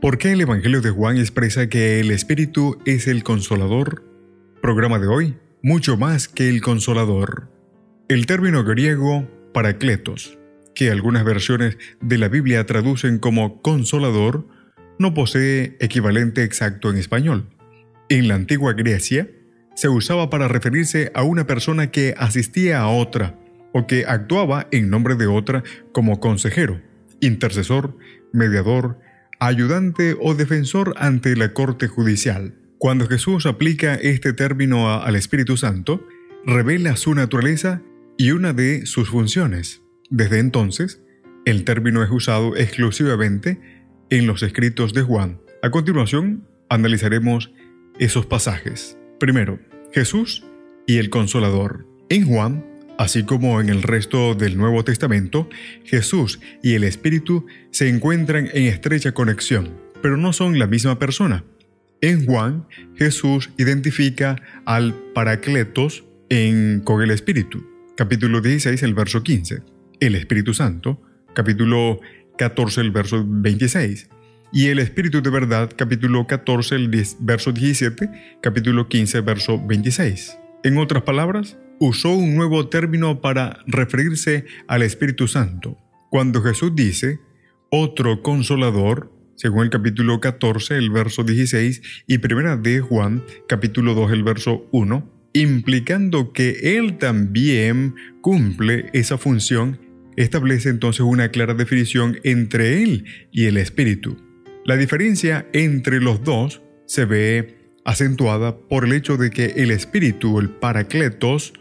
¿Por 0.00 0.16
qué 0.16 0.32
el 0.32 0.40
Evangelio 0.40 0.80
de 0.80 0.88
Juan 0.88 1.18
expresa 1.18 1.68
que 1.68 2.00
el 2.00 2.10
Espíritu 2.10 2.78
es 2.86 3.06
el 3.06 3.22
consolador? 3.22 4.02
Programa 4.62 4.98
de 4.98 5.06
hoy, 5.06 5.36
mucho 5.62 5.98
más 5.98 6.26
que 6.26 6.48
el 6.48 6.62
consolador. 6.62 7.50
El 8.08 8.24
término 8.24 8.64
griego 8.64 9.28
paracletos, 9.52 10.38
que 10.74 10.90
algunas 10.90 11.22
versiones 11.22 11.76
de 12.00 12.16
la 12.16 12.28
Biblia 12.28 12.64
traducen 12.64 13.18
como 13.18 13.60
consolador, 13.60 14.46
no 14.98 15.12
posee 15.12 15.76
equivalente 15.80 16.44
exacto 16.44 16.88
en 16.88 16.96
español. 16.96 17.50
En 18.08 18.26
la 18.26 18.36
antigua 18.36 18.72
Grecia, 18.72 19.28
se 19.74 19.90
usaba 19.90 20.30
para 20.30 20.48
referirse 20.48 21.12
a 21.14 21.24
una 21.24 21.46
persona 21.46 21.90
que 21.90 22.14
asistía 22.16 22.80
a 22.80 22.88
otra 22.88 23.38
o 23.74 23.86
que 23.86 24.06
actuaba 24.06 24.66
en 24.70 24.88
nombre 24.88 25.14
de 25.16 25.26
otra 25.26 25.62
como 25.92 26.20
consejero, 26.20 26.80
intercesor, 27.20 27.98
mediador, 28.32 28.98
ayudante 29.40 30.16
o 30.20 30.34
defensor 30.34 30.94
ante 30.98 31.34
la 31.34 31.52
corte 31.52 31.88
judicial. 31.88 32.54
Cuando 32.78 33.08
Jesús 33.08 33.46
aplica 33.46 33.94
este 33.94 34.32
término 34.32 35.02
al 35.02 35.16
Espíritu 35.16 35.56
Santo, 35.56 36.06
revela 36.46 36.96
su 36.96 37.14
naturaleza 37.14 37.82
y 38.16 38.30
una 38.30 38.52
de 38.52 38.86
sus 38.86 39.10
funciones. 39.10 39.82
Desde 40.10 40.38
entonces, 40.38 41.02
el 41.46 41.64
término 41.64 42.02
es 42.02 42.10
usado 42.10 42.56
exclusivamente 42.56 43.60
en 44.10 44.26
los 44.26 44.42
escritos 44.42 44.92
de 44.92 45.02
Juan. 45.02 45.40
A 45.62 45.70
continuación, 45.70 46.46
analizaremos 46.68 47.52
esos 47.98 48.26
pasajes. 48.26 48.98
Primero, 49.18 49.58
Jesús 49.92 50.44
y 50.86 50.98
el 50.98 51.10
Consolador. 51.10 51.86
En 52.08 52.26
Juan, 52.26 52.66
así 53.00 53.22
como 53.22 53.62
en 53.62 53.70
el 53.70 53.82
resto 53.82 54.34
del 54.34 54.58
Nuevo 54.58 54.84
Testamento, 54.84 55.48
Jesús 55.84 56.38
y 56.62 56.74
el 56.74 56.84
Espíritu 56.84 57.46
se 57.70 57.88
encuentran 57.88 58.50
en 58.52 58.64
estrecha 58.64 59.12
conexión, 59.12 59.70
pero 60.02 60.18
no 60.18 60.34
son 60.34 60.58
la 60.58 60.66
misma 60.66 60.98
persona. 60.98 61.42
En 62.02 62.26
Juan, 62.26 62.66
Jesús 62.96 63.48
identifica 63.56 64.36
al 64.66 64.94
Paracletos 65.14 66.04
con 66.84 67.00
el 67.00 67.10
Espíritu, 67.10 67.66
capítulo 67.96 68.42
16, 68.42 68.82
el 68.82 68.92
verso 68.92 69.22
15, 69.22 69.62
el 70.00 70.14
Espíritu 70.14 70.52
Santo, 70.52 71.00
capítulo 71.34 72.00
14, 72.36 72.82
el 72.82 72.90
verso 72.90 73.24
26, 73.26 74.10
y 74.52 74.66
el 74.66 74.78
Espíritu 74.78 75.22
de 75.22 75.30
verdad, 75.30 75.70
capítulo 75.74 76.26
14, 76.26 76.74
el 76.74 76.90
verso 77.20 77.52
17, 77.52 78.10
capítulo 78.42 78.88
15, 78.88 79.22
verso 79.22 79.58
26. 79.66 80.36
En 80.64 80.76
otras 80.76 81.02
palabras, 81.02 81.56
usó 81.80 82.12
un 82.12 82.36
nuevo 82.36 82.68
término 82.68 83.22
para 83.22 83.60
referirse 83.66 84.44
al 84.68 84.82
Espíritu 84.82 85.26
Santo. 85.26 85.78
Cuando 86.10 86.42
Jesús 86.42 86.76
dice, 86.76 87.20
otro 87.70 88.22
consolador, 88.22 89.10
según 89.34 89.64
el 89.64 89.70
capítulo 89.70 90.20
14, 90.20 90.76
el 90.76 90.90
verso 90.90 91.24
16, 91.24 91.80
y 92.06 92.18
primera 92.18 92.58
de 92.58 92.80
Juan, 92.80 93.24
capítulo 93.48 93.94
2, 93.94 94.12
el 94.12 94.22
verso 94.22 94.68
1, 94.72 95.10
implicando 95.32 96.34
que 96.34 96.76
Él 96.76 96.98
también 96.98 97.94
cumple 98.20 98.90
esa 98.92 99.16
función, 99.16 99.80
establece 100.16 100.68
entonces 100.68 101.00
una 101.00 101.30
clara 101.30 101.54
definición 101.54 102.18
entre 102.24 102.82
Él 102.82 103.06
y 103.32 103.46
el 103.46 103.56
Espíritu. 103.56 104.18
La 104.66 104.76
diferencia 104.76 105.46
entre 105.54 106.02
los 106.02 106.22
dos 106.24 106.60
se 106.84 107.06
ve 107.06 107.56
acentuada 107.86 108.58
por 108.68 108.84
el 108.84 108.92
hecho 108.92 109.16
de 109.16 109.30
que 109.30 109.46
el 109.56 109.70
Espíritu, 109.70 110.38
el 110.38 110.50
Paracletos, 110.50 111.54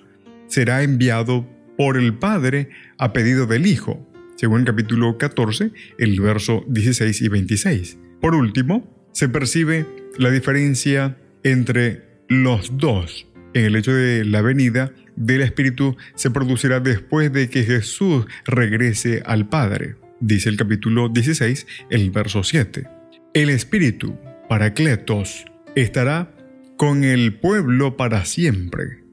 será 0.50 0.84
enviado 0.84 1.48
por 1.78 1.96
el 1.96 2.14
Padre 2.14 2.70
a 2.98 3.14
pedido 3.14 3.46
del 3.48 3.66
Hijo, 3.66 4.06
según 4.36 4.60
el 4.60 4.66
capítulo 4.66 5.18
14, 5.18 5.72
el 5.98 6.20
verso 6.20 6.66
16 6.68 7.22
y 7.22 7.28
26. 7.30 7.98
Por 8.20 8.36
último, 8.36 9.08
se 9.14 9.30
percibe 9.30 9.86
la 10.18 10.30
diferencia 10.30 11.18
entre 11.44 12.04
los 12.28 12.78
dos 12.78 13.26
en 13.54 13.66
el 13.66 13.76
hecho 13.78 13.94
de 13.94 14.26
la 14.26 14.42
venida 14.42 14.92
del 15.16 15.42
Espíritu 15.42 15.98
se 16.14 16.30
producirá 16.30 16.80
después 16.80 17.34
de 17.34 17.50
que 17.50 17.64
Jesús 17.64 18.26
regrese 18.46 19.24
al 19.26 19.50
Padre 19.50 19.96
dice 20.20 20.50
el 20.50 20.58
capítulo 20.58 21.10
16, 21.10 21.66
el 21.90 22.12
verso 22.12 22.44
7. 22.44 22.88
El 23.34 23.50
Espíritu, 23.50 24.18
Paracletos, 24.48 25.46
estará 25.76 26.36
con 26.78 27.04
el 27.04 27.36
pueblo 27.40 27.98
para 27.98 28.26
siempre, 28.26 29.04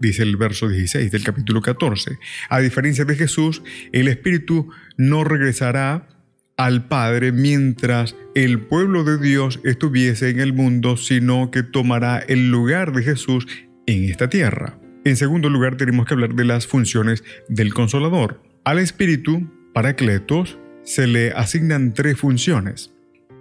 dice 0.00 0.22
el 0.22 0.36
verso 0.36 0.68
16 0.68 1.10
del 1.10 1.24
capítulo 1.24 1.60
14. 1.60 2.18
A 2.48 2.60
diferencia 2.60 3.04
de 3.04 3.16
Jesús, 3.16 3.62
el 3.92 4.08
Espíritu 4.08 4.70
no 4.96 5.24
regresará 5.24 6.08
al 6.56 6.86
Padre 6.86 7.32
mientras 7.32 8.16
el 8.34 8.60
pueblo 8.60 9.04
de 9.04 9.18
Dios 9.18 9.60
estuviese 9.64 10.30
en 10.30 10.40
el 10.40 10.52
mundo, 10.52 10.96
sino 10.96 11.50
que 11.50 11.62
tomará 11.62 12.18
el 12.18 12.50
lugar 12.50 12.92
de 12.92 13.02
Jesús 13.02 13.46
en 13.86 14.04
esta 14.04 14.28
tierra. 14.28 14.78
En 15.04 15.16
segundo 15.16 15.50
lugar, 15.50 15.76
tenemos 15.76 16.06
que 16.06 16.14
hablar 16.14 16.34
de 16.34 16.44
las 16.44 16.66
funciones 16.66 17.24
del 17.48 17.74
consolador. 17.74 18.42
Al 18.64 18.78
Espíritu 18.78 19.50
Paracletos, 19.74 20.58
se 20.84 21.06
le 21.06 21.32
asignan 21.32 21.94
tres 21.94 22.18
funciones. 22.18 22.92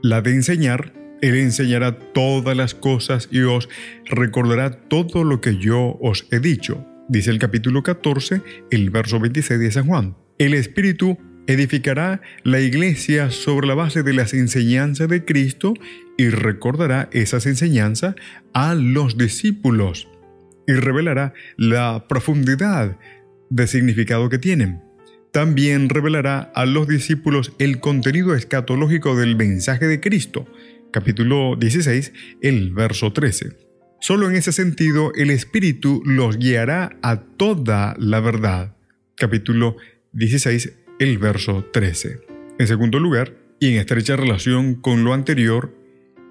La 0.02 0.22
de 0.22 0.32
enseñar, 0.32 0.94
Él 1.24 1.36
enseñará 1.36 1.98
todas 1.98 2.58
las 2.58 2.76
cosas 2.76 3.30
y 3.32 3.40
os 3.44 3.70
recordará 4.08 4.72
todo 4.72 5.24
lo 5.24 5.40
que 5.40 5.58
yo 5.58 5.98
os 6.02 6.28
he 6.32 6.42
dicho. 6.42 6.86
Dice 7.08 7.32
el 7.32 7.40
capítulo 7.40 7.82
14, 7.82 8.42
el 8.72 8.90
verso 8.90 9.22
26 9.22 9.58
de 9.58 9.72
San 9.72 9.88
Juan. 9.88 10.18
El 10.38 10.54
Espíritu 10.54 11.18
edificará 11.48 12.20
la 12.44 12.60
iglesia 12.60 13.32
sobre 13.32 13.68
la 13.68 13.74
base 13.74 14.04
de 14.04 14.12
las 14.12 14.34
enseñanzas 14.34 15.08
de 15.08 15.24
Cristo 15.24 15.76
y 16.18 16.28
recordará 16.28 17.08
esas 17.14 17.46
enseñanzas 17.46 18.16
a 18.54 18.76
los 18.76 19.18
discípulos 19.18 20.10
y 20.68 20.74
revelará 20.74 21.34
la 21.56 22.06
profundidad 22.10 22.98
de 23.50 23.68
significado 23.68 24.28
que 24.28 24.40
tienen 24.40 24.82
también 25.34 25.90
revelará 25.90 26.52
a 26.54 26.68
los 26.68 26.88
discípulos 26.88 27.54
el 27.58 27.80
contenido 27.80 28.36
escatológico 28.36 29.16
del 29.16 29.36
mensaje 29.36 29.88
de 29.88 30.00
Cristo, 30.00 30.46
capítulo 30.94 31.58
16, 31.60 32.14
el 32.42 32.72
verso 32.72 33.12
13. 33.12 33.58
Solo 34.00 34.30
en 34.30 34.36
ese 34.36 34.52
sentido 34.52 35.12
el 35.16 35.32
Espíritu 35.32 36.02
los 36.06 36.38
guiará 36.38 36.98
a 37.02 37.22
toda 37.22 37.96
la 37.98 38.20
verdad, 38.20 38.76
capítulo 39.16 39.76
16, 40.14 40.72
el 41.00 41.18
verso 41.18 41.66
13. 41.74 42.20
En 42.60 42.68
segundo 42.68 43.00
lugar, 43.00 43.34
y 43.60 43.70
en 43.70 43.80
estrecha 43.80 44.16
relación 44.16 44.76
con 44.76 45.04
lo 45.04 45.14
anterior, 45.14 45.76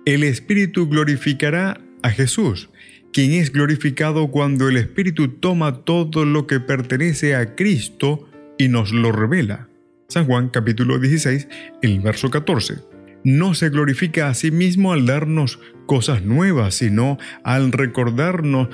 el 0.06 0.22
Espíritu 0.22 0.88
glorificará 0.88 1.80
a 2.02 2.10
Jesús, 2.10 2.70
quien 3.12 3.32
es 3.32 3.52
glorificado 3.52 4.30
cuando 4.30 4.68
el 4.68 4.76
Espíritu 4.76 5.28
toma 5.28 5.84
todo 5.84 6.24
lo 6.24 6.46
que 6.46 6.60
pertenece 6.60 7.34
a 7.34 7.56
Cristo 7.56 8.28
y 8.58 8.68
nos 8.68 8.92
lo 8.92 9.10
revela. 9.10 9.68
San 10.08 10.26
Juan 10.26 10.50
capítulo 10.50 10.98
16, 10.98 11.48
el 11.82 12.00
verso 12.00 12.30
14. 12.30 12.91
No 13.24 13.54
se 13.54 13.70
glorifica 13.70 14.28
a 14.28 14.34
sí 14.34 14.50
mismo 14.50 14.92
al 14.92 15.06
darnos 15.06 15.60
cosas 15.86 16.24
nuevas, 16.24 16.74
sino 16.74 17.18
al 17.44 17.72
recordarnos 17.72 18.68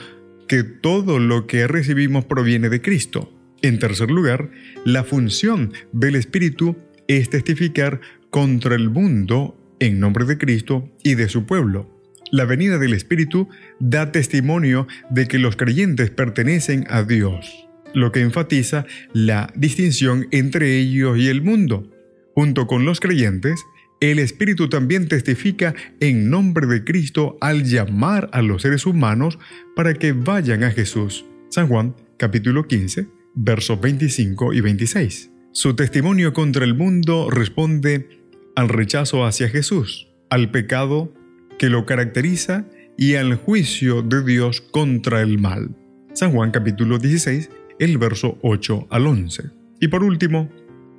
que 0.46 0.62
todo 0.62 1.18
lo 1.18 1.46
que 1.46 1.66
recibimos 1.66 2.24
proviene 2.24 2.68
de 2.68 2.80
Cristo. 2.80 3.32
En 3.60 3.78
tercer 3.78 4.10
lugar, 4.10 4.50
la 4.84 5.04
función 5.04 5.72
del 5.92 6.14
Espíritu 6.14 6.76
es 7.08 7.28
testificar 7.28 8.00
contra 8.30 8.74
el 8.74 8.90
mundo 8.90 9.56
en 9.80 10.00
nombre 10.00 10.24
de 10.24 10.38
Cristo 10.38 10.88
y 11.02 11.14
de 11.14 11.28
su 11.28 11.44
pueblo. 11.44 11.94
La 12.30 12.44
venida 12.44 12.78
del 12.78 12.94
Espíritu 12.94 13.48
da 13.80 14.12
testimonio 14.12 14.86
de 15.10 15.26
que 15.26 15.38
los 15.38 15.56
creyentes 15.56 16.10
pertenecen 16.10 16.86
a 16.88 17.02
Dios 17.02 17.68
lo 17.94 18.12
que 18.12 18.20
enfatiza 18.20 18.86
la 19.12 19.52
distinción 19.54 20.28
entre 20.30 20.78
ellos 20.78 21.18
y 21.18 21.28
el 21.28 21.42
mundo. 21.42 21.90
Junto 22.34 22.66
con 22.66 22.84
los 22.84 23.00
creyentes, 23.00 23.64
el 24.00 24.20
Espíritu 24.20 24.68
también 24.68 25.08
testifica 25.08 25.74
en 26.00 26.30
nombre 26.30 26.66
de 26.66 26.84
Cristo 26.84 27.36
al 27.40 27.64
llamar 27.64 28.30
a 28.32 28.42
los 28.42 28.62
seres 28.62 28.86
humanos 28.86 29.38
para 29.74 29.94
que 29.94 30.12
vayan 30.12 30.62
a 30.62 30.70
Jesús. 30.70 31.24
San 31.50 31.66
Juan 31.66 31.96
capítulo 32.16 32.66
15, 32.68 33.08
versos 33.34 33.80
25 33.80 34.52
y 34.52 34.60
26. 34.60 35.30
Su 35.52 35.74
testimonio 35.74 36.32
contra 36.32 36.64
el 36.64 36.74
mundo 36.74 37.28
responde 37.30 38.08
al 38.54 38.68
rechazo 38.68 39.24
hacia 39.24 39.48
Jesús, 39.48 40.08
al 40.30 40.50
pecado 40.50 41.12
que 41.58 41.68
lo 41.68 41.84
caracteriza 41.84 42.66
y 42.96 43.14
al 43.14 43.34
juicio 43.34 44.02
de 44.02 44.22
Dios 44.22 44.60
contra 44.60 45.22
el 45.22 45.38
mal. 45.38 45.70
San 46.12 46.32
Juan 46.32 46.52
capítulo 46.52 46.98
16, 46.98 47.50
el 47.80 47.98
verso 47.98 48.38
8 48.42 48.86
al 48.90 49.06
11. 49.06 49.50
Y 49.80 49.88
por 49.88 50.04
último, 50.04 50.50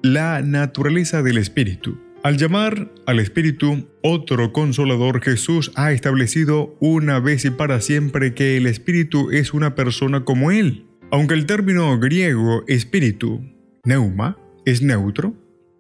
la 0.02 0.42
naturaleza 0.42 1.22
del 1.24 1.38
Espíritu. 1.38 1.98
Al 2.22 2.38
llamar 2.38 2.92
al 3.06 3.20
Espíritu 3.22 3.88
otro 4.04 4.52
consolador, 4.52 5.22
Jesús 5.24 5.72
ha 5.76 5.94
establecido 5.94 6.76
una 6.82 7.22
vez 7.22 7.46
y 7.46 7.50
para 7.50 7.80
siempre 7.80 8.34
que 8.34 8.58
el 8.58 8.68
Espíritu 8.68 9.32
es 9.32 9.54
una 9.54 9.74
persona 9.74 10.26
como 10.26 10.52
Él. 10.52 10.86
Aunque 11.12 11.34
el 11.34 11.46
término 11.46 11.98
griego 11.98 12.66
espíritu, 12.68 13.42
neuma, 13.86 14.38
es 14.66 14.82
neutro, 14.82 15.34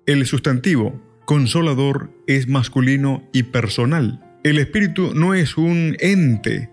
el 0.06 0.26
sustantivo 0.26 1.00
consolador 1.26 2.10
es 2.26 2.48
masculino 2.48 3.30
y 3.34 3.44
personal. 3.44 4.24
El 4.44 4.60
Espíritu 4.60 5.14
no 5.14 5.34
es 5.34 5.58
un 5.58 5.98
ente, 6.00 6.70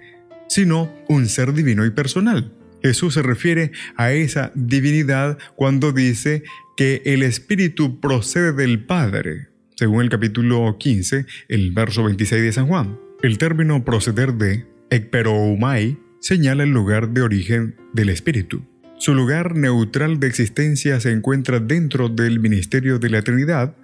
sino 0.46 0.92
un 1.08 1.26
ser 1.26 1.52
divino 1.52 1.84
y 1.84 1.90
personal. 1.90 2.52
Jesús 2.84 3.14
se 3.14 3.22
refiere 3.22 3.72
a 3.96 4.12
esa 4.12 4.52
divinidad 4.54 5.38
cuando 5.56 5.90
dice 5.90 6.44
que 6.76 7.02
el 7.04 7.24
Espíritu 7.24 8.00
procede 8.00 8.52
del 8.52 8.84
Padre, 8.84 9.48
según 9.76 10.02
el 10.02 10.08
capítulo 10.08 10.76
15, 10.78 11.26
el 11.48 11.72
verso 11.72 12.02
26 12.02 12.42
de 12.42 12.52
San 12.52 12.66
Juan. 12.66 12.98
El 13.22 13.38
término 13.38 13.84
proceder 13.84 14.34
de 14.34 14.66
ekperoumai 14.90 15.98
señala 16.20 16.64
el 16.64 16.70
lugar 16.70 17.10
de 17.10 17.22
origen 17.22 17.76
del 17.92 18.08
Espíritu. 18.08 18.64
Su 18.98 19.14
lugar 19.14 19.54
neutral 19.54 20.18
de 20.18 20.28
existencia 20.28 20.98
se 21.00 21.12
encuentra 21.12 21.60
dentro 21.60 22.08
del 22.08 22.40
ministerio 22.40 22.98
de 22.98 23.10
la 23.10 23.20
Trinidad 23.20 23.76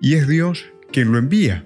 y 0.00 0.14
es 0.14 0.26
Dios 0.26 0.66
quien 0.92 1.12
lo 1.12 1.18
envía. 1.18 1.64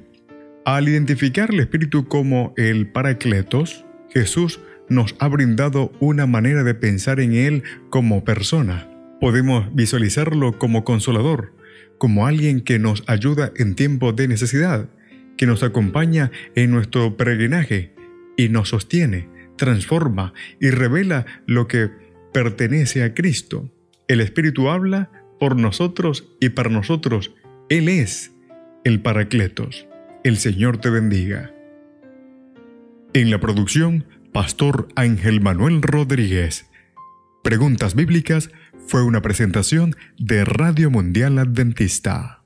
Al 0.66 0.88
identificar 0.88 1.50
el 1.50 1.60
Espíritu 1.60 2.06
como 2.06 2.52
el 2.58 2.86
Paracletos, 2.86 3.86
Jesús 4.10 4.60
nos 4.90 5.14
ha 5.18 5.28
brindado 5.28 5.92
una 6.00 6.26
manera 6.26 6.64
de 6.64 6.74
pensar 6.74 7.20
en 7.20 7.32
Él 7.32 7.62
como 7.88 8.24
persona. 8.24 8.88
Podemos 9.20 9.74
visualizarlo 9.74 10.58
como 10.58 10.84
consolador, 10.84 11.54
como 11.98 12.26
alguien 12.26 12.60
que 12.60 12.78
nos 12.78 13.04
ayuda 13.06 13.52
en 13.56 13.74
tiempos 13.74 14.16
de 14.16 14.28
necesidad, 14.28 14.88
que 15.36 15.46
nos 15.46 15.62
acompaña 15.62 16.30
en 16.54 16.70
nuestro 16.70 17.16
peregrinaje 17.16 17.94
y 18.36 18.48
nos 18.48 18.70
sostiene, 18.70 19.28
transforma 19.56 20.32
y 20.60 20.70
revela 20.70 21.26
lo 21.46 21.68
que 21.68 21.90
pertenece 22.32 23.02
a 23.02 23.14
Cristo. 23.14 23.70
El 24.08 24.20
Espíritu 24.20 24.70
habla 24.70 25.10
por 25.38 25.56
nosotros 25.56 26.28
y 26.40 26.50
para 26.50 26.70
nosotros. 26.70 27.34
Él 27.68 27.88
es 27.88 28.32
el 28.84 29.00
Paracletos. 29.00 29.86
El 30.24 30.36
Señor 30.36 30.78
te 30.78 30.90
bendiga. 30.90 31.54
En 33.12 33.30
la 33.30 33.40
producción, 33.40 34.04
Pastor 34.32 34.88
Ángel 34.94 35.40
Manuel 35.40 35.82
Rodríguez. 35.82 36.66
Preguntas 37.42 37.94
Bíblicas 37.94 38.50
fue 38.90 39.04
una 39.04 39.22
presentación 39.22 39.94
de 40.18 40.44
Radio 40.44 40.90
Mundial 40.90 41.38
Adventista. 41.38 42.39